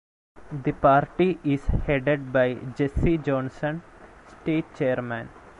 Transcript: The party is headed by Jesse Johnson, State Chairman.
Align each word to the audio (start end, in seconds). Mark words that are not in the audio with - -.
The 0.51 0.71
party 0.71 1.37
is 1.43 1.63
headed 1.67 2.33
by 2.33 2.55
Jesse 2.55 3.19
Johnson, 3.19 3.83
State 4.25 4.73
Chairman. 4.73 5.29